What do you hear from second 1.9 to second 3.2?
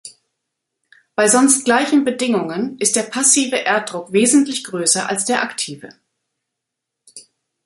Bedingungen ist der